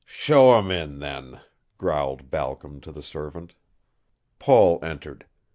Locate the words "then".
0.97-1.41